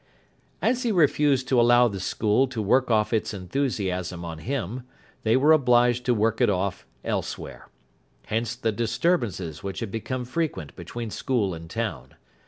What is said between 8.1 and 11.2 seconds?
Hence the disturbances which had become frequent between